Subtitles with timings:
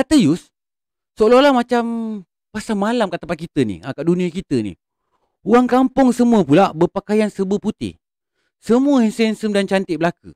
[0.00, 0.48] Kata Yus,
[1.20, 1.84] seolah-olah macam
[2.48, 4.72] pasal malam kat tempat kita ni, ha, kat dunia kita ni.
[5.44, 8.00] Orang kampung semua pula berpakaian serba putih.
[8.64, 10.32] Semua handsome dan cantik belaka.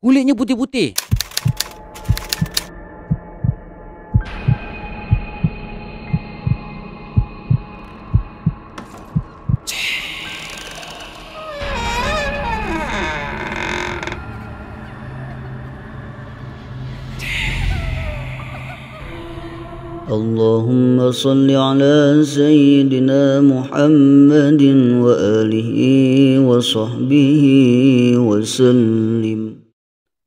[0.00, 0.96] Kulitnya putih-putih.
[20.15, 21.95] اللهم صل على
[22.25, 24.63] سيدنا محمد
[25.05, 25.71] وآله
[26.49, 27.43] وصحبه
[28.17, 29.41] وسلم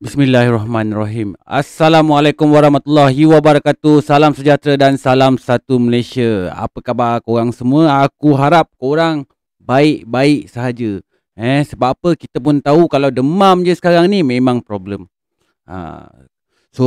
[0.04, 1.32] Bismillahirrahmanirrahim.
[1.48, 4.04] Assalamualaikum warahmatullahi wabarakatuh.
[4.04, 6.52] Salam sejahtera dan salam satu Malaysia.
[6.52, 8.04] Apa khabar korang semua?
[8.04, 9.24] Aku harap korang
[9.56, 11.00] baik-baik sahaja.
[11.32, 15.08] Eh, sebab apa kita pun tahu kalau demam je sekarang ni memang problem.
[15.64, 16.04] Ha,
[16.73, 16.85] so,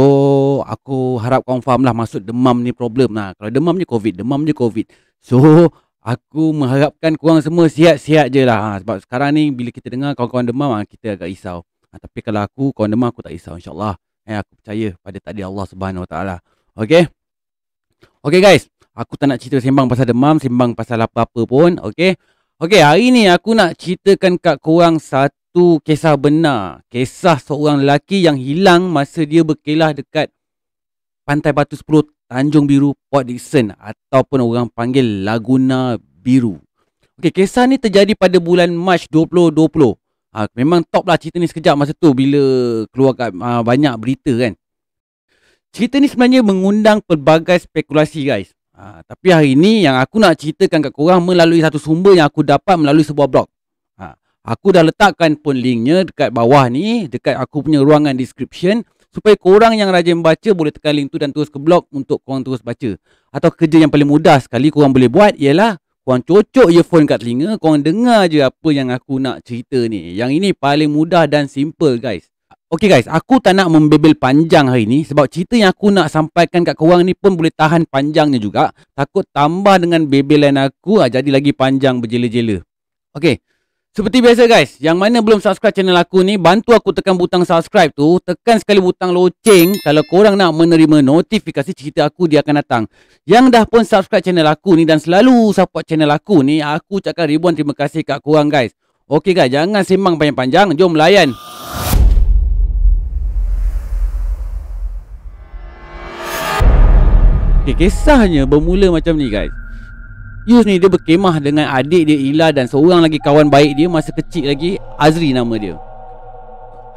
[0.66, 3.34] aku harap confirm lah maksud demam ni problem lah.
[3.38, 4.86] Kalau demam je COVID, demam je COVID.
[5.22, 5.68] So,
[6.02, 8.58] aku mengharapkan korang semua sihat-sihat je lah.
[8.58, 11.62] Ha, sebab sekarang ni bila kita dengar kawan-kawan demam, ha, kita agak risau.
[11.90, 13.98] Ha, tapi kalau aku kawan demam aku tak risau insya-Allah.
[14.22, 15.66] Eh aku percaya pada takdir Allah
[16.06, 16.36] Taala.
[16.78, 17.10] Okey.
[18.22, 22.14] Okey guys, aku tak nak cerita sembang pasal demam, sembang pasal apa-apa pun, okey.
[22.62, 25.41] Okey, hari ni aku nak ceritakan kat korang satu
[25.84, 26.80] kisah benar.
[26.88, 30.32] Kisah seorang lelaki yang hilang masa dia berkelah dekat
[31.28, 36.56] Pantai Batu 10 Tanjung Biru Port Dickson ataupun orang panggil Laguna Biru.
[37.20, 39.92] Okey, kisah ni terjadi pada bulan Mac 2020.
[40.32, 42.40] Ha, memang top lah cerita ni sekejap masa tu bila
[42.88, 44.56] keluar kat, ha, banyak berita kan.
[45.76, 48.56] Cerita ni sebenarnya mengundang pelbagai spekulasi guys.
[48.72, 52.40] Ha, tapi hari ni yang aku nak ceritakan kat korang melalui satu sumber yang aku
[52.40, 53.46] dapat melalui sebuah blog.
[54.42, 58.82] Aku dah letakkan pun linknya dekat bawah ni, dekat aku punya ruangan description
[59.14, 62.42] supaya korang yang rajin baca boleh tekan link tu dan terus ke blog untuk korang
[62.42, 62.98] terus baca.
[63.30, 67.62] Atau kerja yang paling mudah sekali korang boleh buat ialah Korang cocok earphone kat telinga,
[67.62, 70.18] korang dengar je apa yang aku nak cerita ni.
[70.18, 72.26] Yang ini paling mudah dan simple guys.
[72.74, 76.66] Okay guys, aku tak nak membebel panjang hari ni sebab cerita yang aku nak sampaikan
[76.66, 78.74] kat korang ni pun boleh tahan panjangnya juga.
[78.98, 82.66] Takut tambah dengan bebelan aku, ah, jadi lagi panjang berjela-jela.
[83.14, 83.38] Okay,
[83.92, 87.92] seperti biasa guys, yang mana belum subscribe channel aku ni, bantu aku tekan butang subscribe
[87.92, 88.16] tu.
[88.24, 92.82] Tekan sekali butang loceng kalau korang nak menerima notifikasi cerita aku dia akan datang.
[93.28, 97.28] Yang dah pun subscribe channel aku ni dan selalu support channel aku ni, aku ucapkan
[97.28, 98.72] ribuan terima kasih kat korang guys.
[99.04, 101.36] Okay guys, jangan sembang panjang-panjang, jom layan.
[107.68, 109.52] Okay, kisahnya bermula macam ni guys.
[110.42, 114.10] Yus ni dia berkemah dengan adik dia Ila dan seorang lagi kawan baik dia masa
[114.10, 115.78] kecil lagi Azri nama dia.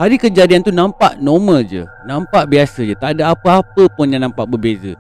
[0.02, 4.44] Hari kejadian tu nampak normal je Nampak biasa je Tak ada apa-apa pun yang nampak
[4.44, 4.98] berbeza.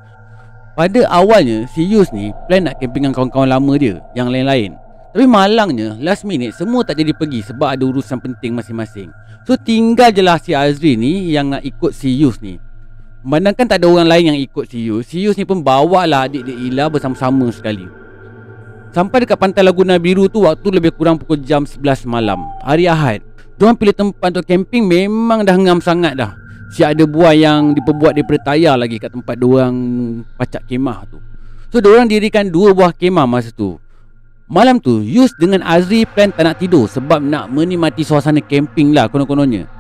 [0.78, 4.72] Pada awalnya si Yus ni plan nak camping dengan kawan-kawan lama dia Yang lain-lain.
[5.12, 9.10] Tapi malangnya last minute semua tak jadi pergi Sebab ada urusan penting masing-masing.
[9.44, 12.62] So tinggal je lah si Azri ni yang nak ikut si Yus ni.
[13.26, 16.30] Memandangkan tak ada orang lain yang ikut si Yus Si Yus ni pun bawa lah
[16.30, 18.05] adik dia Ila bersama-sama sekali
[18.96, 23.20] Sampai dekat pantai Laguna Biru tu waktu lebih kurang pukul jam 11 malam Hari Ahad.
[23.60, 26.32] Diorang pilih tempat untuk camping memang dah ngam sangat dah.
[26.72, 29.76] Siap ada buah yang diperbuat daripada tayar lagi kat tempat diorang
[30.40, 31.20] pacak kemah tu.
[31.76, 33.76] So diorang dirikan dua buah kemah masa tu.
[34.48, 39.10] Malam tu Yus dengan Azri plan tak nak tidur Sebab nak menikmati suasana camping lah
[39.10, 39.75] konon-kononnya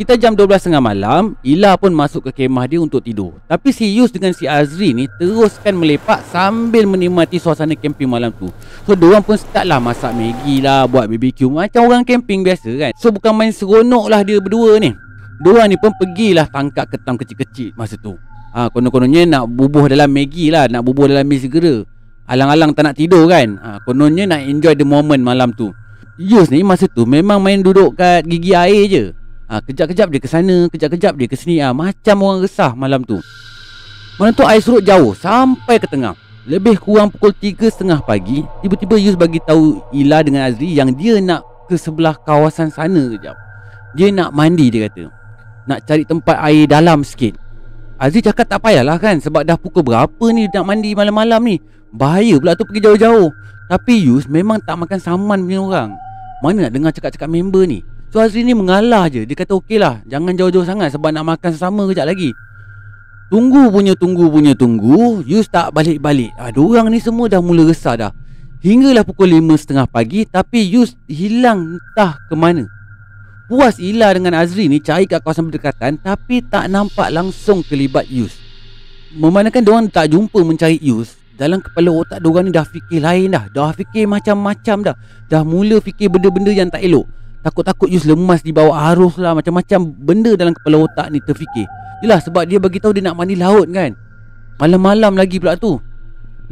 [0.00, 3.36] kita jam 12.30 malam Ila pun masuk ke kemah dia untuk tidur.
[3.44, 8.48] Tapi si Yus dengan si Azri ni Teruskan melepak sambil menikmati suasana camping malam tu.
[8.88, 12.90] So diorang pun start lah masak Maggi lah Buat BBQ Macam orang camping biasa kan.
[12.96, 14.96] So bukan main seronok lah dia berdua ni.
[15.44, 18.16] Diorang ni pun pergilah tangkap ketam kecil-kecil masa tu.
[18.56, 21.84] Ha, Konon-kononnya nak bubuh dalam Maggi lah Nak bubuh dalam mi segera.
[22.24, 23.60] Alang-alang tak nak tidur kan.
[23.60, 25.76] Ha, Kononnya nak enjoy the moment malam tu.
[26.16, 29.04] Yus ni masa tu memang main duduk kat gigi air je
[29.50, 31.58] ha, Kejap-kejap dia ke sana Kejap-kejap dia ke sini.
[31.58, 33.18] Ha, Macam orang resah malam tu.
[34.22, 36.14] Malam tu air surut jauh Sampai ke tengah.
[36.46, 41.42] Lebih kurang pukul 3.30 pagi Tiba-tiba Yus bagi tahu Ila dengan Azri Yang dia nak
[41.68, 43.36] ke sebelah kawasan sana kejap
[43.98, 45.10] Dia nak mandi dia kata.
[45.68, 47.36] Nak cari tempat air dalam sikit.
[48.00, 51.56] Azri cakap tak payahlah kan Sebab dah pukul berapa ni nak mandi malam-malam ni?
[51.90, 53.28] Bahaya pula tu pergi jauh-jauh.
[53.70, 55.90] Tapi Yus memang tak makan saman punya orang.
[56.42, 59.22] Mana nak dengar cakap-cakap member ni So Azri ni mengalah je.
[59.22, 62.34] Dia kata okey lah Jangan jauh-jauh sangat Sebab nak makan sesama kejap lagi.
[63.30, 66.34] Tunggu punya tunggu punya tunggu Yus tak balik-balik.
[66.34, 68.12] Ha, Diorang ni semua dah mula resah dah.
[68.66, 72.66] Hinggalah pukul 5.30 pagi Tapi Yus hilang entah ke mana.
[73.46, 78.34] Puas Ila dengan Azri ni Cari kat kawasan berdekatan Tapi tak nampak langsung kelibat Yus.
[79.14, 83.46] Memandangkan diorang tak jumpa mencari Yus Dalam kepala otak diorang ni dah fikir lain dah.
[83.54, 84.96] Dah fikir macam-macam dah.
[85.30, 87.06] Dah mula fikir benda-benda yang tak elok
[87.40, 89.32] Takut-takut Yus lemas di bawah arus lah.
[89.32, 91.64] Macam-macam benda dalam kepala otak ni terfikir.
[92.04, 93.96] Yelah sebab dia bagi tahu dia nak mandi laut kan.
[94.60, 95.80] Malam-malam lagi pula tu.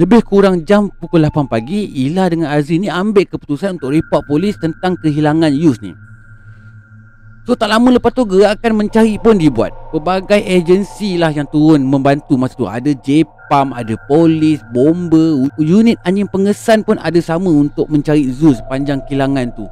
[0.00, 4.55] Lebih kurang jam pukul 8 pagi Ila dengan Azri ni ambil keputusan untuk report polis
[4.56, 5.93] tentang kehilangan Yus ni.
[7.44, 9.75] So tak lama lepas tu gerakan mencari pun dibuat.
[9.93, 12.69] Pelbagai agensi lah yang turun membantu masa tu.
[12.69, 19.05] Ada JPAM, ada polis, bomba Unit anjing pengesan pun ada sama untuk mencari Zul sepanjang
[19.05, 19.69] kilangan tu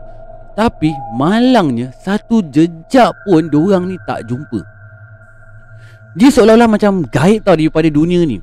[0.56, 4.64] Tapi malangnya satu jejak pun diorang ni tak jumpa
[6.16, 8.40] Dia seolah-olah macam gaib tau daripada dunia ni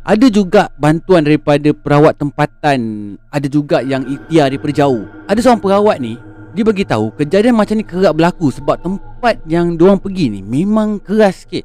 [0.00, 2.80] ada juga bantuan daripada perawat tempatan
[3.28, 6.16] Ada juga yang ikhtiar daripada jauh Ada seorang perawat ni
[6.50, 10.98] dia bagi tahu kejadian macam ni kerap berlaku sebab tempat yang diorang pergi ni memang
[10.98, 11.62] keras sikit.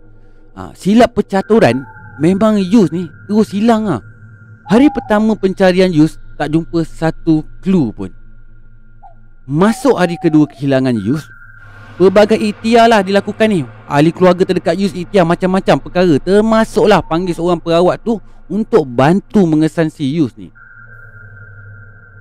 [0.54, 1.82] Ha, silap percaturan
[2.22, 4.02] memang Yus ni terus hilang ah.
[4.70, 8.14] Hari pertama pencarian Yus tak jumpa satu clue pun.
[9.46, 11.22] Masuk hari kedua kehilangan Yus,
[12.02, 13.62] pelbagai ikhtiar lah dilakukan ni.
[13.86, 18.18] Ahli keluarga terdekat Yus ikhtiar macam-macam perkara termasuklah panggil seorang perawat tu
[18.50, 20.50] untuk bantu mengesan si Yus ni.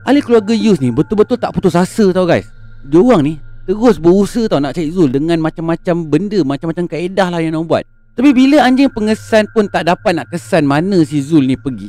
[0.05, 2.45] Ahli keluarga Yus ni betul-betul tak putus asa tau guys
[2.85, 7.57] Diorang ni terus berusaha tau nak cari Zul Dengan macam-macam benda, macam-macam kaedah lah yang
[7.57, 11.57] nak buat Tapi bila anjing pengesan pun tak dapat nak kesan mana si Zul ni
[11.57, 11.89] pergi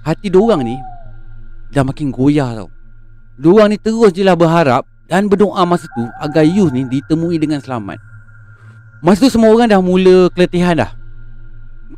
[0.00, 0.80] Hati diorang ni
[1.72, 2.72] dah makin goyah tau
[3.42, 7.58] Diorang ni terus je lah berharap dan berdoa masa tu agar Yus ni ditemui dengan
[7.58, 7.98] selamat
[9.02, 11.02] Masa tu semua orang dah mula keletihan dah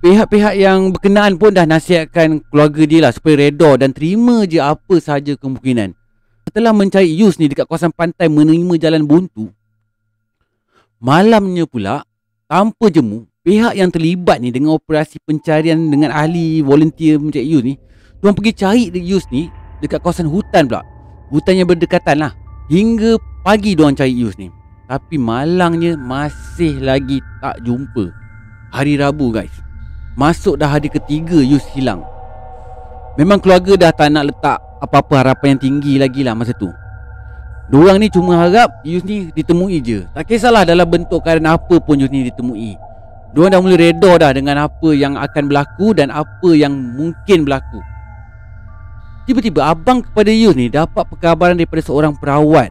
[0.04, 5.00] Pihak-pihak yang berkenaan pun dah nasihatkan keluarga dia lah supaya reda dan terima je apa
[5.00, 5.96] sahaja kemungkinan.
[6.44, 9.48] Setelah mencari Yus ni dekat kawasan pantai menerima jalan buntu,
[11.00, 12.04] malamnya pula,
[12.50, 17.74] tanpa jemu, pihak yang terlibat ni dengan operasi pencarian dengan ahli volunteer mencari Yus ni,
[18.20, 19.48] diorang pergi cari Yus ni
[19.80, 20.93] dekat kawasan hutan pula.
[21.32, 22.32] Hutan yang berdekatan lah.
[22.68, 24.48] Hingga pagi diorang cari Yus ni.
[24.84, 28.12] Tapi malangnya masih lagi tak jumpa.
[28.74, 29.64] Hari Rabu guys.
[30.14, 32.06] Masuk dah hari ketiga Yus hilang
[33.18, 36.70] Memang keluarga dah tak nak letak Apa-apa harapan yang tinggi lagi lah masa tu
[37.66, 41.98] Diorang ni cuma harap Yus ni ditemui je Tak kisahlah dalam bentuk keadaan apa pun
[41.98, 42.78] Yus ni ditemui
[43.34, 47.82] Diorang dah mula reda dah dengan apa yang akan berlaku Dan apa yang mungkin berlaku
[49.24, 52.68] Tiba-tiba abang kepada Yus ni dapat perkabaran daripada seorang perawat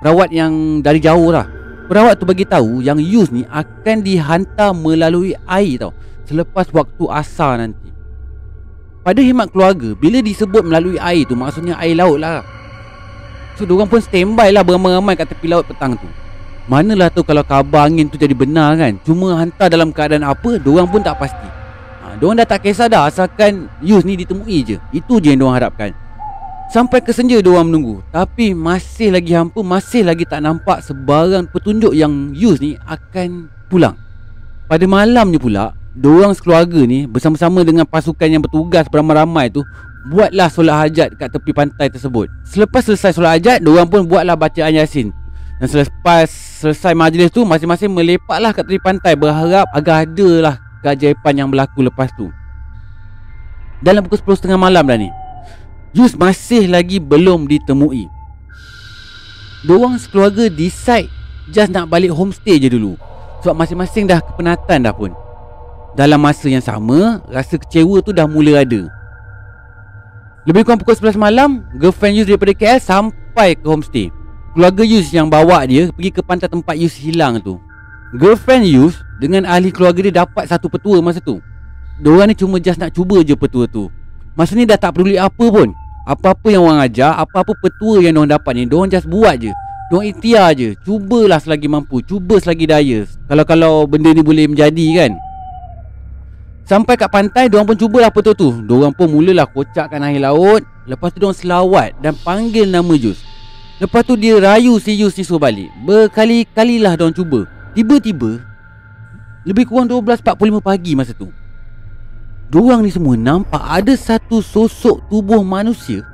[0.00, 1.44] Perawat yang dari jauh lah
[1.88, 5.92] Perawat tu bagi tahu yang Yus ni akan dihantar melalui air tau
[6.28, 7.88] selepas waktu asar nanti.
[9.00, 12.44] Pada hemat keluarga, bila disebut melalui air tu maksudnya air laut lah.
[13.56, 16.04] So, diorang pun standby lah beramai-ramai kat tepi laut petang tu.
[16.68, 19.00] Manalah tu kalau khabar angin tu jadi benar kan.
[19.00, 21.48] Cuma hantar dalam keadaan apa, diorang pun tak pasti.
[22.08, 24.80] Ha, diorang dah tak kisah dah asalkan Yus ni ditemui je.
[24.96, 25.92] Itu je yang diorang harapkan.
[26.72, 28.00] Sampai ke senja diorang menunggu.
[28.08, 33.92] Tapi masih lagi hampa, masih lagi tak nampak sebarang petunjuk yang Yus ni akan pulang.
[34.64, 39.66] Pada malamnya pula, Diorang sekeluarga ni bersama-sama dengan pasukan yang bertugas beramai-ramai tu
[40.14, 44.78] Buatlah solat hajat kat tepi pantai tersebut Selepas selesai solat hajat, diorang pun buatlah bacaan
[44.78, 45.10] Yasin
[45.58, 46.30] Dan selepas
[46.62, 51.86] selesai majlis tu, masing-masing melepaklah kat tepi pantai Berharap agar ada lah keajaiban yang berlaku
[51.86, 52.30] lepas tu.
[53.78, 55.10] Dalam pukul 10.30 malam dah ni
[55.94, 58.10] Yus masih lagi belum ditemui.
[59.64, 61.10] Diorang sekeluarga decide
[61.50, 62.94] just nak balik homestay je dulu.
[63.42, 65.14] Sebab masing-masing dah kepenatan dah pun.
[65.94, 68.86] Dalam masa yang sama Rasa kecewa tu dah mula ada.
[70.46, 74.10] Lebih kurang pukul 11 malam Girlfriend Yus daripada KL Sampai ke homestay.
[74.54, 77.58] Keluarga Yus yang bawa dia Pergi ke pantai tempat Yus hilang tu
[78.16, 81.44] Girlfriend Yus Dengan ahli keluarga dia Dapat satu petua masa tu.
[82.00, 83.90] Diorang ni cuma just nak cuba je petua tu.
[84.38, 85.74] Masa ni dah tak peduli apa pun.
[86.08, 89.52] Apa-apa yang orang ajar Apa-apa petua yang diorang dapat ni Diorang just buat je.
[89.90, 90.72] Diorang ikhtiar je.
[90.86, 93.04] Cubalah selagi mampu Cuba selagi daya.
[93.28, 95.12] Kalau-kalau benda ni boleh menjadi kan.
[96.64, 98.48] Sampai kat pantai Diorang pun cubalah betul tu.
[98.64, 100.64] Diorang pun mulalah kocakkan air laut.
[100.88, 103.20] Lepas tu diorang selawat Dan panggil nama Jus
[103.76, 105.68] Lepas tu dia rayu si Jus ni suruh balik.
[105.84, 108.40] Berkali-kalilah diorang cuba Tiba-tiba
[109.44, 111.28] Lebih kurang 12.45 pagi masa tu
[112.48, 116.04] Diorang ni semua nampak Ada satu sosok tubuh manusia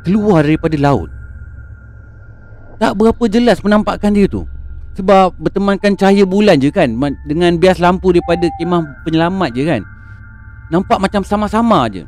[0.00, 1.12] Keluar daripada laut.
[2.80, 4.48] Tak berapa jelas penampakan dia tu
[4.90, 6.90] sebab bertemankan cahaya bulan je kan
[7.24, 9.82] Dengan bias lampu daripada kemah penyelamat je kan.
[10.72, 12.04] Nampak macam sama-sama je.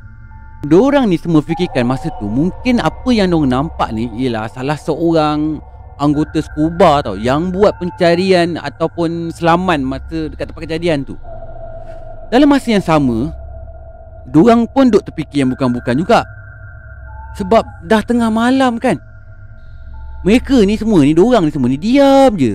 [0.63, 5.59] Diorang ni semua fikirkan masa tu Mungkin apa yang diorang nampak ni Ialah salah seorang
[6.01, 11.19] anggota scuba tau Yang buat pencarian ataupun selaman masa dekat tempat kejadian tu.
[12.33, 13.33] Dalam masa yang sama
[14.23, 16.23] Diorang pun duk terfikir yang bukan-bukan juga.
[17.35, 18.95] Sebab dah tengah malam kan.
[20.23, 22.55] Mereka ni semua ni Diorang ni semua ni diam je.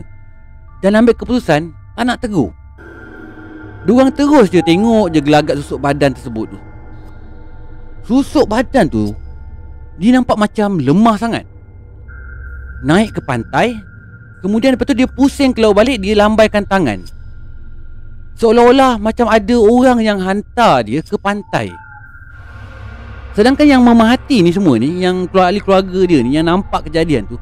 [0.80, 2.56] Dan ambil keputusan Tak nak tegur.
[3.84, 6.60] Diorang terus je tengok je gelagat susuk badan tersebut tu.
[8.08, 9.12] Susuk badan tu
[10.00, 11.57] Dia nampak macam lemah sangat
[12.86, 13.82] Naik ke pantai
[14.38, 17.02] Kemudian lepas tu dia pusing keluar balik Dia lambaikan tangan.
[18.38, 21.74] Seolah-olah macam ada orang yang hantar dia ke pantai.
[23.34, 27.30] Sedangkan yang memahati ni semua ni Yang keluar ahli keluarga dia ni Yang nampak kejadian
[27.30, 27.38] tu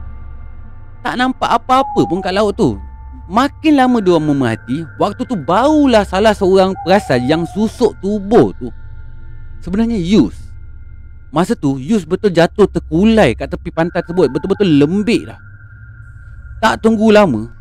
[1.00, 2.75] Tak nampak apa-apa pun kat laut tu.
[3.32, 8.72] Makin lama dia memerhati Waktu tu barulah salah seorang perasan Yang susuk tubuh tu.
[9.63, 10.45] Sebenarnya Yus
[11.36, 14.32] Masa tu Yus betul jatuh terkulai Kat tepi pantai tersebut.
[14.32, 15.36] Betul-betul lembik lah
[16.63, 17.51] Tak tunggu lama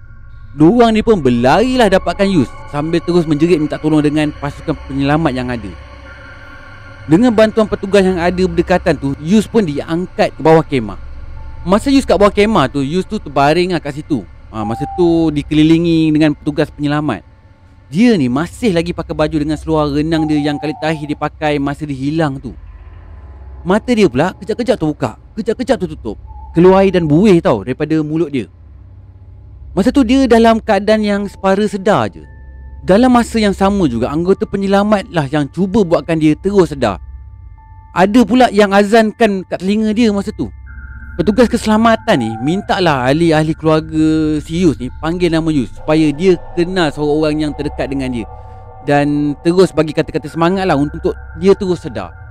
[0.54, 5.50] Diorang ni pun berlarilah dapatkan Yus Sambil terus menjerit minta tolong dengan pasukan penyelamat yang
[5.50, 5.70] ada.
[7.10, 10.98] Dengan bantuan petugas yang ada berdekatan tu Yus pun diangkat ke bawah kemah.
[11.66, 14.22] Masa Yus kat bawah kemah tu Yus tu terbaring lah kat situ.
[14.54, 17.26] Ha, Masa tu dikelilingi dengan petugas penyelamat.
[17.90, 21.52] Dia ni masih lagi pakai baju dengan seluar renang dia Yang kali terakhir dia pakai
[21.60, 22.56] masa dia hilang tu
[23.64, 26.20] Mata dia pula kejap-kejap tu buka Kejap-kejap tu tutup
[26.52, 28.46] Keluar air dan buih tau daripada mulut dia.
[29.72, 32.22] Masa tu dia dalam keadaan yang separa sedar je
[32.84, 37.00] Dalam masa yang sama juga Anggota penyelamat lah yang cuba buatkan dia terus sedar.
[37.94, 40.50] Ada pula yang azankan kat telinga dia masa tu.
[41.14, 46.34] Petugas keselamatan ni minta lah ahli-ahli keluarga si Yus ni panggil nama Yus supaya dia
[46.58, 48.26] kenal seorang orang yang terdekat dengan dia.
[48.82, 52.23] Dan terus bagi kata-kata semangat lah untuk dia terus sedar.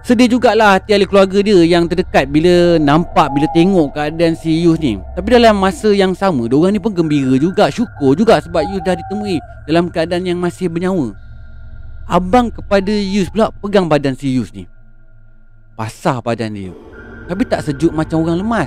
[0.00, 4.80] Sedih jugalah hati ahli keluarga dia yang terdekat bila nampak bila tengok keadaan si Yus
[4.80, 4.96] ni.
[5.12, 8.96] Tapi dalam masa yang sama, diorang ni pun gembira juga, syukur juga sebab Yus dah
[8.96, 9.36] ditemui
[9.68, 11.12] dalam keadaan yang masih bernyawa.
[12.08, 14.64] Abang kepada Yus pula pegang badan si Yus ni.
[15.76, 16.72] Pasah badan dia.
[17.28, 18.66] Tapi tak sejuk macam orang lemas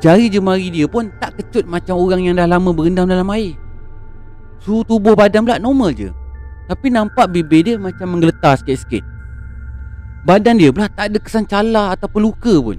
[0.00, 3.52] Jari jemari dia pun tak kecut macam orang yang dah lama berendam dalam air
[4.64, 6.08] Suhu tubuh badan pula normal je
[6.64, 9.04] Tapi nampak bibir dia macam menggeletar sikit-sikit
[10.24, 12.76] Badan dia pula tak ada kesan calar ataupun luka pun.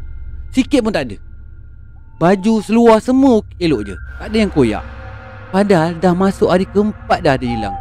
[0.54, 1.18] Sikit pun tak ada.
[2.22, 3.96] Baju seluar semua elok je.
[4.22, 4.84] Tak ada yang koyak.
[5.50, 7.76] Padahal dah masuk hari keempat dah dia hilang.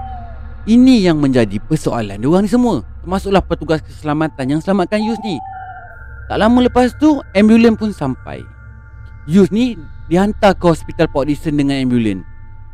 [0.64, 2.80] Ini yang menjadi persoalan diorang ni semua.
[3.04, 5.36] Termasuklah petugas keselamatan yang selamatkan Yus ni.
[6.28, 8.40] Tak lama lepas tu Ambulans pun sampai.
[9.28, 9.76] Yus ni
[10.10, 12.26] Dihantar ke hospital Port Dickson dengan ambulans.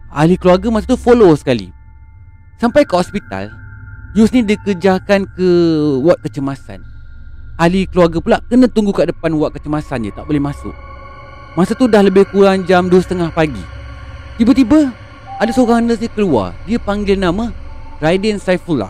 [0.09, 1.69] Ahli keluarga masa tu follow sekali.
[2.57, 3.52] Sampai ke hospital
[4.16, 5.49] Yus ni dikejarkan ke
[6.00, 6.80] Ward kecemasan?
[7.61, 10.73] Ahli keluarga pula Kena tunggu kat depan ward kecemasan je Tak boleh masuk.
[11.52, 13.61] Masa tu dah lebih kurang jam 2.30 pagi.
[14.40, 14.88] Tiba-tiba
[15.37, 16.56] Ada seorang nurse dia keluar.
[16.64, 17.52] Dia panggil nama
[18.00, 18.88] Raiden Saifullah.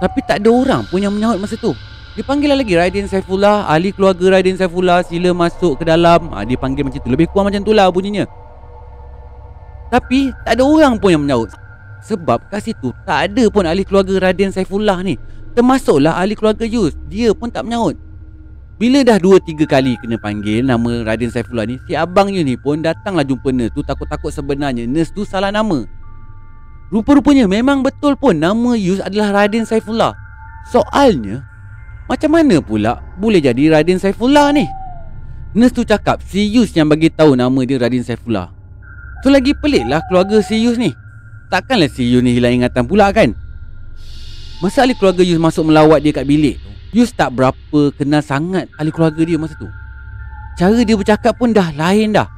[0.00, 1.72] Tapi tak ada orang pun yang menyahut masa tu.
[2.20, 6.36] Dipanggil lagi Raiden Saifullah Ahli keluarga Raiden Saifullah Sila masuk ke dalam.
[6.36, 7.08] Ha, Dia panggil macam tu.
[7.08, 8.28] Lebih kurang macam tu lah bunyinya.
[9.88, 11.48] Tapi Tak ada orang pun yang menyahut
[12.04, 15.20] Sebab kat situ Tak ada pun ahli keluarga Raiden Saifullah ni
[15.52, 17.98] Termasuklah ahli keluarga Yus Dia pun tak menyahut
[18.80, 22.80] Bila dah 2-3 kali kena panggil Nama Raiden Saifullah ni Si abang Yus ni pun
[22.80, 25.84] Datanglah jumpa nurse tu Takut-takut sebenarnya Nurse tu salah nama
[26.90, 30.16] Rupa-rupanya memang betul pun Nama Yus adalah Raiden Saifullah
[30.70, 31.50] Soalnya
[32.10, 34.66] macam mana pula boleh jadi Radin Saifullah ni?
[35.54, 38.50] Nurse tu cakap si Yus yang bagi tahu nama dia Radin Saifullah.
[39.22, 40.90] Tu lagi pelik lah keluarga si Yus ni.
[41.50, 43.34] Takkanlah si Yus ni hilang ingatan pula kan?
[44.62, 48.70] Masa ahli keluarga Yus masuk melawat dia kat bilik tu, Yus tak berapa kenal sangat
[48.78, 49.66] ahli keluarga dia masa tu.
[50.54, 52.30] Cara dia bercakap pun dah lain dah.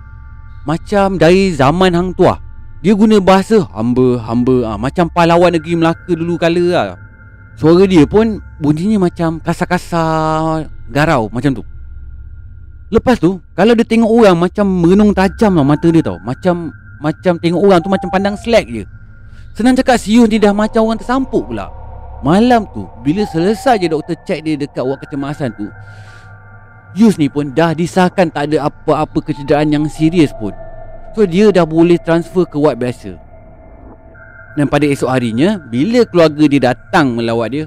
[0.64, 2.38] Macam dari zaman hang tua.
[2.80, 6.98] Dia guna bahasa hamba-hamba ah, macam pahlawan negeri Melaka dulu kala lah.
[7.58, 11.62] Suara dia pun bunyinya macam kasar-kasar garau macam tu.
[12.92, 16.20] Lepas tu, kalau dia tengok orang macam merenung tajam lah mata dia tau.
[16.20, 18.84] Macam macam tengok orang tu macam pandang slack je.
[19.52, 21.68] Senang cakap sius ni dah macam orang tersampuk pula.
[22.24, 25.68] Malam tu, bila selesai je doktor cek dia dekat wad kecemasan tu,
[26.96, 30.56] Yus ni pun dah disahkan tak ada apa-apa kecederaan yang serius pun.
[31.12, 33.20] So dia dah boleh transfer ke wad biasa.
[34.56, 37.64] Dan pada esok harinya Bila keluarga dia datang melawat dia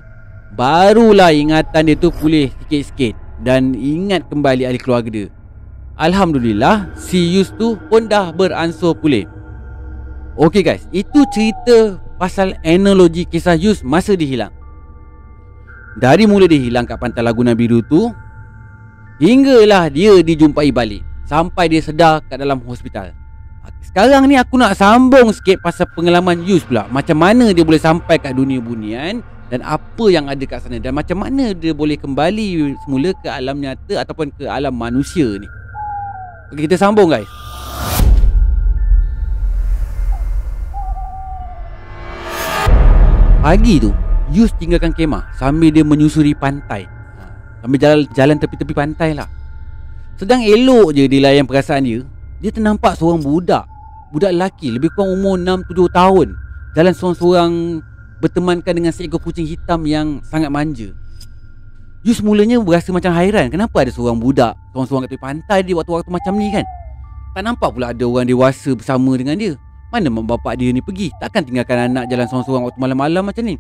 [0.54, 5.28] Barulah ingatan dia tu pulih sikit-sikit Dan ingat kembali ahli keluarga dia
[5.98, 9.26] Alhamdulillah Si Yus tu pun dah beransur pulih
[10.36, 10.84] Okay guys.
[10.92, 14.54] Itu cerita pasal analogi kisah Yus masa dia hilang.
[15.96, 18.12] Dari mula dia hilang kat pantai Laguna Biru tu
[19.16, 21.08] Hinggalah dia dijumpai balik.
[21.24, 23.16] Sampai dia sedar kat dalam hospital.
[23.80, 26.84] Sekarang ni aku nak sambung sikit pasal pengalaman Yus pula.
[26.92, 30.84] Macam mana dia boleh sampai kat dunia bunian Dan apa yang ada kat sana.
[30.84, 35.48] Dan macam mana dia boleh kembali semula ke alam nyata Ataupun ke alam manusia ni.
[36.52, 37.45] Okay, kita sambung guys
[43.46, 43.94] Pagi tu
[44.34, 46.90] Yus tinggalkan kemah Sambil dia menyusuri pantai.
[47.62, 49.30] Sambil jalan, jalan tepi-tepi pantai lah.
[50.18, 52.02] Sedang elok je dia layan perasaan dia
[52.42, 53.70] Dia ternampak seorang budak.
[54.10, 56.28] Budak lelaki Lebih kurang umur 6-7 tahun.
[56.74, 57.52] Jalan seorang-seorang
[58.18, 60.90] Bertemankan dengan seekor kucing hitam Yang sangat manja.
[62.02, 63.54] Yus mulanya berasa macam hairan.
[63.54, 66.66] Kenapa ada seorang budak Seorang-seorang kat tepi pantai dia Waktu-waktu macam ni kan?
[67.38, 69.54] Tak nampak pula ada orang dewasa bersama dengan dia
[69.96, 71.08] mana mak bapak dia ni pergi?
[71.24, 73.56] Takkan tinggalkan anak jalan seorang-seorang Waktu malam-malam macam ni?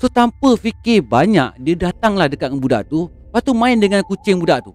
[0.00, 3.12] So tanpa fikir banyak Dia datanglah dekat dengan budak tu.
[3.12, 4.72] Lepas tu main dengan kucing budak tu.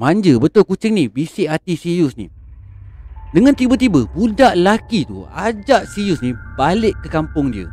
[0.00, 1.04] Manja betul kucing ni.
[1.12, 2.32] Bisik hati Sirius ni.
[3.36, 7.68] Dengan tiba-tiba Budak lelaki tu Ajak Sirius ni Balik ke kampung dia.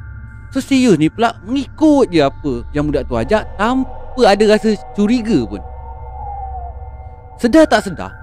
[0.52, 5.48] So Sirius ni pula Mengikut je apa Yang budak tu ajak Tanpa ada rasa curiga
[5.48, 5.64] pun.
[7.40, 8.23] Sedar tak sedar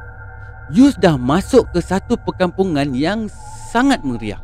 [0.71, 3.27] Yus dah masuk ke satu perkampungan yang
[3.75, 4.39] sangat meriah.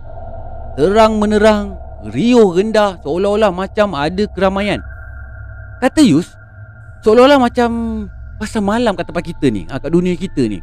[0.74, 1.78] Terang menerang,
[2.10, 4.82] riuh rendah seolah-olah macam ada keramaian.
[5.78, 6.34] Kata Yus,
[7.06, 7.70] seolah-olah macam
[8.42, 10.58] pasal malam kat tempat kita ni, ha, kat dunia kita ni.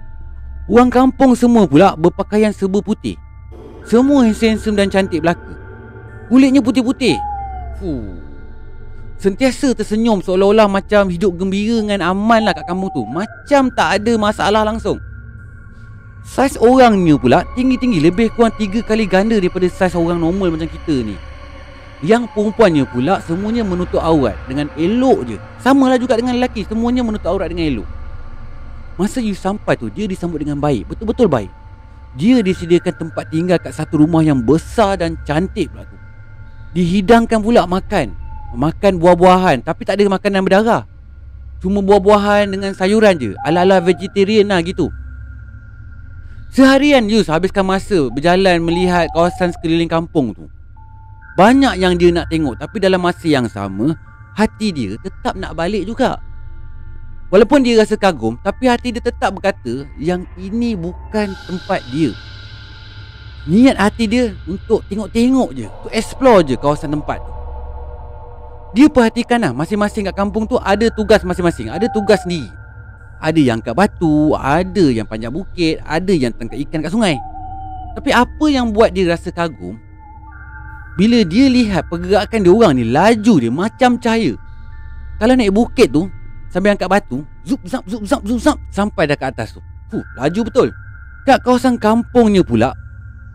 [0.67, 3.15] Orang kampung semua pula berpakaian serba putih.
[3.88, 5.55] Semua handsome dan cantik belaka.
[6.27, 7.15] Kulitnya putih-putih.
[7.79, 8.20] Fuh.
[9.15, 13.08] Sentiasa tersenyum seolah-olah macam hidup gembira dengan aman lah kat kampung tu.
[13.08, 15.00] Macam tak ada masalah langsung.
[16.24, 21.03] Saiz orangnya pula tinggi-tinggi lebih kurang 3 kali ganda daripada saiz orang normal macam kita
[21.03, 21.20] ni.
[22.03, 25.38] Yang perempuannya pula semuanya menutup aurat dengan elok je.
[25.60, 27.89] Samalah juga dengan lelaki, semuanya menutup aurat dengan elok.
[28.96, 31.51] Masa you sampai tu, dia disambut dengan baik, betul-betul baik.
[32.15, 35.98] Dia disediakan tempat tinggal kat satu rumah yang besar dan cantik pula tu.
[36.72, 38.15] Dihidangkan pula makan.
[38.53, 40.84] Makan buah-buahan tapi tak ada makanan berdarah.
[41.58, 43.34] Cuma buah-buahan dengan sayuran je.
[43.41, 44.93] Ala-ala vegetarian lah gitu.
[46.54, 50.46] Seharian Yus habiskan masa berjalan melihat kawasan sekeliling kampung tu.
[51.34, 53.98] Banyak yang dia nak tengok tapi dalam masa yang sama,
[54.38, 56.22] hati dia tetap nak balik juga.
[57.34, 62.13] Walaupun dia rasa kagum, tapi hati dia tetap berkata yang ini bukan tempat dia.
[63.50, 67.34] Niat hati dia untuk tengok-tengok je, untuk explore je kawasan tempat tu.
[68.78, 72.46] Dia perhatikan lah masing-masing kat kampung tu ada tugas masing-masing, ada tugas sendiri.
[73.24, 77.16] Ada yang kat batu Ada yang panjang bukit Ada yang tangkap ikan kat sungai.
[77.96, 79.80] Tapi apa yang buat dia rasa kagum?
[81.00, 84.36] Bila dia lihat pergerakan dia orang ni Laju dia macam cahaya.
[85.18, 86.12] Kalau naik bukit tu
[86.52, 89.62] Sambil angkat batu Zup zap zup zap zup zap Sampai dah kat atas tu.
[89.88, 90.68] Fuh, Laju betul.
[91.24, 92.76] Kat kawasan kampungnya pula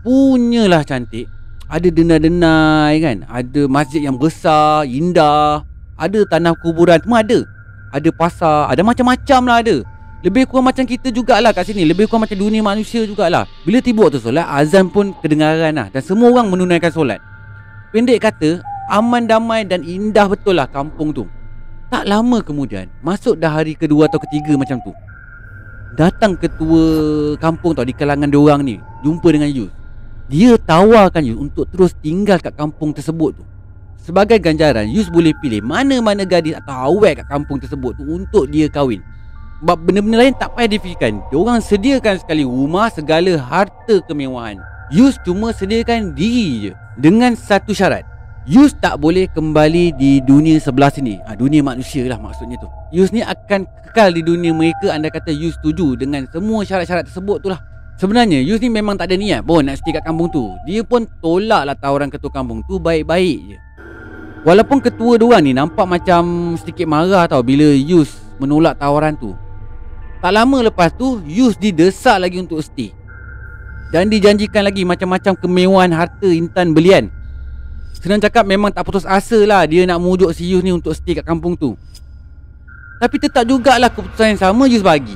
[0.05, 1.27] Punyalah cantik.
[1.69, 5.61] Ada denai-denai kan Ada masjid yang besar Indah
[6.01, 7.45] Ada tanah kuburan Semua ada
[7.89, 9.77] ada pasar, ada macam-macam lah ada.
[10.19, 11.87] Lebih kurang macam kita jugalah kat sini.
[11.87, 13.47] Lebih kurang macam dunia manusia jugalah.
[13.63, 15.87] Bila tiba waktu solat, azan pun kedengaran lah.
[15.87, 17.23] Dan semua orang menunaikan solat.
[17.95, 18.59] Pendek kata,
[18.91, 21.23] aman damai dan indah betul lah kampung tu.
[21.87, 24.93] Tak lama kemudian, masuk dah hari kedua atau ketiga macam tu.
[25.97, 26.83] Datang ketua
[27.41, 28.77] kampung tau di kalangan diorang ni.
[29.01, 29.71] Jumpa dengan Yus.
[30.29, 33.43] Dia tawarkan Yus untuk terus tinggal kat kampung tersebut tu.
[33.99, 38.71] Sebagai ganjaran, Yus boleh pilih mana-mana gadis atau awet kat kampung tersebut tu untuk dia
[38.71, 39.03] kahwin.
[39.59, 41.19] Sebab benda-benda lain tak payah difikirkan.
[41.27, 44.55] Diorang sediakan sekali rumah, segala harta kemewahan.
[44.89, 46.71] Yus cuma sediakan diri je.
[46.95, 48.07] Dengan satu syarat.
[48.47, 51.19] Yus tak boleh kembali di dunia sebelah sini.
[51.27, 52.71] Ha, dunia manusia lah maksudnya tu.
[52.89, 57.45] Yus ni akan kekal di dunia mereka anda kata Yus setuju dengan semua syarat-syarat tersebut
[57.45, 57.61] tu lah.
[57.99, 60.49] Sebenarnya Yus ni memang tak ada niat pun nak stay kat kampung tu.
[60.63, 63.57] Dia pun tolak lah tawaran ketua kampung tu baik-baik je.
[64.49, 69.37] Walaupun ketua diorang ni nampak macam sedikit marah tau bila Yus menolak tawaran tu.
[70.25, 72.89] Tak lama lepas tu, Yus didesak lagi untuk stay.
[73.93, 77.13] Dan dijanjikan lagi macam-macam kemewahan harta intan belian.
[78.01, 81.13] Senang cakap memang tak putus asa lah dia nak mujuk si Yus ni untuk stay
[81.13, 81.77] kat kampung tu.
[82.97, 85.13] Tapi tetap jugalah keputusan yang sama Yus bagi.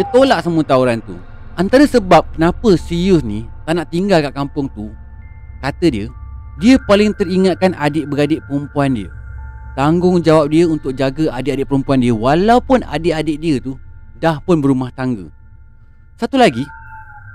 [0.00, 1.20] Dia tolak semua tawaran tu.
[1.52, 4.88] Antara sebab kenapa si Yus ni tak nak tinggal kat kampung tu,
[5.60, 6.08] kata dia,
[6.60, 9.08] dia paling teringatkan adik-beradik perempuan dia.
[9.80, 13.78] Tanggungjawab dia untuk jaga adik-adik perempuan dia Walaupun adik-adik dia tu
[14.18, 15.30] Dah pun berumah tangga.
[16.18, 16.66] Satu lagi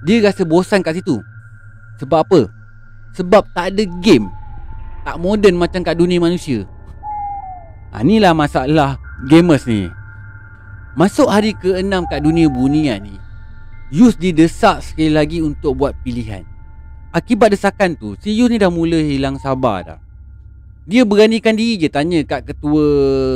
[0.06, 1.18] Dia rasa bosan kat situ.
[1.98, 2.42] Sebab apa?
[3.16, 4.28] Sebab tak ada game.
[5.08, 6.68] Tak moden macam kat dunia manusia.
[7.96, 9.00] Ha, Inilah masalah
[9.32, 9.88] gamers ni.
[11.00, 13.16] Masuk hari ke-6 kat dunia bunian ni
[13.90, 16.55] Yus didesak sekali lagi untuk buat pilihan.
[17.16, 20.00] Akibat desakan tu, si Yus ni dah mula hilang sabar dah.
[20.84, 22.84] Dia beranikan diri je tanya kat ketua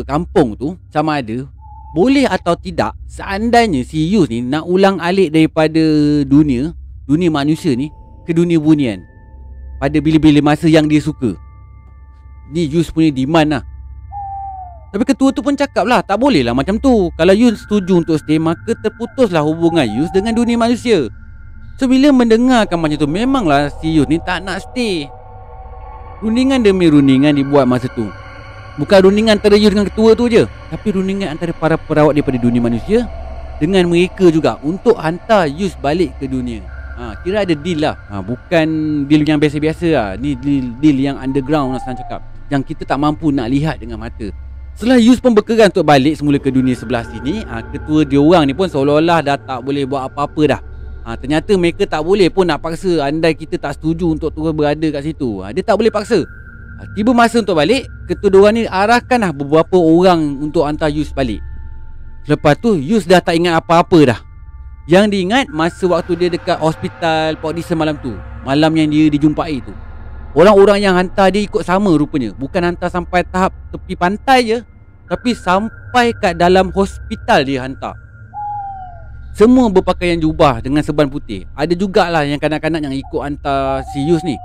[0.04, 1.48] kampung tu sama ada
[1.96, 5.80] boleh atau tidak seandainya si Yus ni nak ulang alik daripada
[6.28, 6.76] dunia,
[7.08, 7.88] dunia manusia ni
[8.28, 9.00] ke dunia bunian
[9.80, 11.40] pada bila-bila masa yang dia suka.
[12.52, 13.64] Ni Yus punya demand lah.
[14.92, 18.18] Tapi ketua tu pun cakap lah Tak boleh lah macam tu Kalau Yun setuju untuk
[18.18, 21.14] stay Maka terputuslah hubungan Yus dengan dunia manusia
[21.80, 25.08] So bila mendengarkan macam tu Memanglah si Yus ni tak nak stay.
[26.20, 28.12] Rundingan demi rundingan dibuat masa tu.
[28.76, 32.64] Bukan rundingan antara Yus dengan ketua tu je Tapi rundingan antara para perawat daripada dunia
[32.64, 33.08] manusia
[33.60, 36.60] Dengan mereka juga Untuk hantar Yus balik ke dunia.
[37.00, 37.96] Ha, Kira ada deal lah.
[38.12, 38.68] Ha, Bukan
[39.08, 40.08] deal yang biasa-biasa lah.
[40.20, 42.20] Ni deal, deal yang underground lah cakap.
[42.52, 44.28] Yang kita tak mampu nak lihat dengan mata.
[44.76, 48.48] Setelah Yus pun berkeras untuk balik semula ke dunia sebelah sini ha, Ketua dia orang
[48.48, 50.62] ni pun seolah-olah dah tak boleh buat apa-apa dah
[51.10, 54.88] ha, Ternyata mereka tak boleh pun nak paksa Andai kita tak setuju untuk terus berada
[54.94, 55.42] kat situ.
[55.42, 56.22] Ha, Dia tak boleh paksa.
[56.22, 60.90] Ha, Tiba masa untuk balik Ketua dia orang ni arahkan lah beberapa orang untuk hantar
[60.90, 61.42] Yus balik.
[62.26, 64.20] Lepas tu Yus dah tak ingat apa-apa dah.
[64.90, 68.18] Yang diingat masa waktu dia dekat hospital Port Dickson malam tu.
[68.42, 69.70] Malam yang dia dijumpai tu.
[70.34, 72.34] Orang-orang yang hantar dia ikut sama rupanya.
[72.34, 74.58] Bukan hantar sampai tahap tepi pantai je
[75.06, 78.09] Tapi sampai kat dalam hospital dia hantar
[79.40, 84.20] Semua berpakaian jubah dengan seban putih Ada jugalah yang kanak-kanak yang ikut hantar si Yus
[84.28, 84.36] ni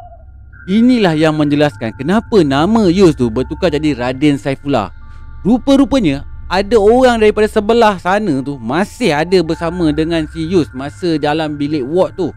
[0.71, 4.95] Inilah yang menjelaskan kenapa nama Yus tu bertukar jadi Raden Saifullah
[5.43, 11.59] Rupa-rupanya ada orang daripada sebelah sana tu Masih ada bersama dengan si Yus Masa dalam
[11.59, 12.31] bilik ward tu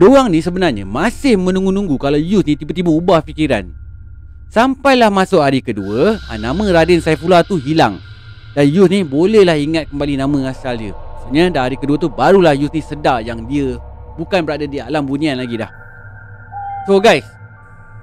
[0.00, 3.66] Diorang ni sebenarnya masih menunggu-nunggu kalau Yus ni tiba-tiba ubah fikiran.
[4.46, 7.98] Sampailah masuk hari kedua, ha, nama Radin Saifullah tu hilang.
[8.54, 10.94] Dan Yus ni bolehlah ingat kembali nama asal dia.
[11.28, 13.76] Sebenarnya dah hari kedua tu barulah Yus ni sedar yang dia
[14.16, 15.68] bukan berada di alam bunian lagi dah.
[16.88, 17.28] So guys,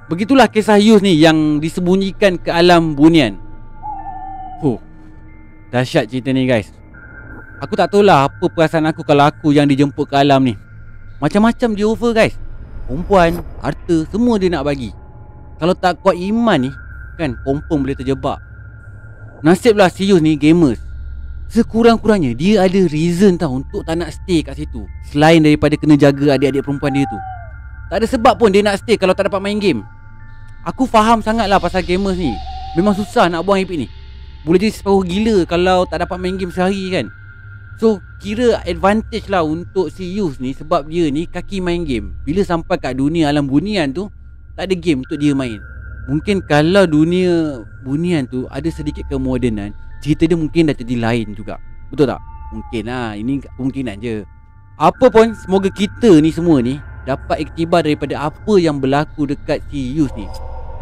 [0.05, 3.41] begitulah kisah Yus ni yang disembunyikan ke alam bunian.
[4.61, 4.77] Fuh,
[5.73, 6.69] dahsyat cerita ni guys.
[7.65, 10.53] Aku tak tahulah apa perasaan aku kalau aku yang dijemput ke alam ni.
[11.23, 12.35] Macam-macam dia offer guys
[12.85, 14.91] Perempuan, harta, semua dia nak bagi
[15.57, 16.71] Kalau tak kuat iman ni
[17.15, 18.43] Kan, confirm boleh terjebak
[19.39, 20.79] Nasiblah serius ni gamers
[21.45, 24.85] Sekurang-kurangnya dia ada reason tau Untuk tak nak stay kat situ.
[25.09, 27.19] Selain daripada kena jaga adik-adik perempuan dia tu.
[27.93, 29.85] Tak ada sebab pun dia nak stay kalau tak dapat main game.
[30.65, 32.33] Aku faham sangat lah pasal gamers ni.
[32.73, 33.87] Memang susah nak buang IP ni.
[34.41, 37.09] Boleh jadi separuh gila kalau tak dapat main game sehari kan?
[37.77, 42.15] So kira advantage lah untuk si Yus ni Sebab dia ni kaki main game.
[42.23, 44.07] Bila sampai kat dunia alam bunian tu
[44.55, 45.59] Tak ada game untuk dia main
[46.05, 49.73] Mungkin kalau dunia bunian tu ada sedikit kemodenan
[50.05, 51.57] Cerita dia mungkin dah jadi lain juga
[51.89, 52.21] Betul tak?
[52.53, 54.21] Mungkin lah ini kemungkinan je
[54.77, 56.77] Apa pun semoga kita ni semua ni
[57.09, 60.29] Dapat iktibar daripada apa yang berlaku dekat si Yus ni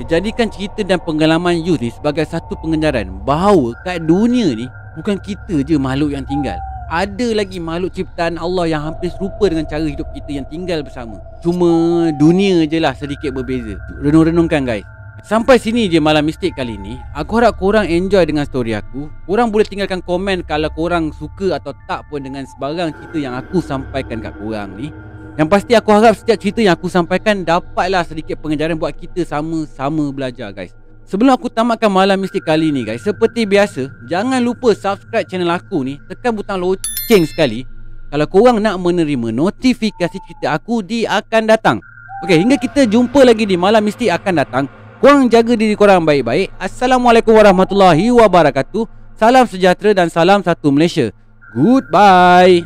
[0.10, 4.68] jadikan cerita dan pengalaman Yus ni sebagai satu pengejaran Bahawa kat dunia ni
[5.00, 6.60] Bukan kita je makhluk yang tinggal
[6.94, 11.18] ada lagi makhluk ciptaan Allah yang hampir serupa dengan cara hidup kita yang tinggal bersama.
[11.42, 13.82] Cuma dunia je lah sedikit berbeza.
[13.98, 14.86] Renung-renungkan guys.
[15.24, 17.00] Sampai sini je malam mistik kali ni.
[17.16, 19.08] Aku harap korang enjoy dengan story aku.
[19.24, 23.64] Korang boleh tinggalkan komen kalau korang suka atau tak pun dengan sebarang cerita yang aku
[23.64, 24.92] sampaikan kat korang ni.
[25.40, 30.12] Yang pasti aku harap setiap cerita yang aku sampaikan dapatlah sedikit pengajaran buat kita sama-sama
[30.12, 30.76] belajar guys.
[31.08, 35.84] Sebelum aku tamatkan malam mistik kali ni guys Seperti biasa Jangan lupa subscribe channel aku
[35.84, 37.68] ni Tekan butang loceng sekali
[38.08, 41.84] Kalau korang nak menerima notifikasi cerita aku di akan datang
[42.24, 44.64] Okay hingga kita jumpa lagi di malam mistik akan datang
[45.04, 46.56] Korang jaga diri korang baik-baik.
[46.56, 48.88] Assalamualaikum warahmatullahi wabarakatuh.
[49.20, 51.12] Salam sejahtera dan salam satu Malaysia.
[51.52, 52.64] Goodbye.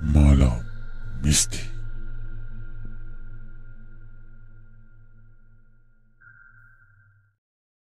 [0.00, 0.64] Malam
[1.20, 1.71] mistik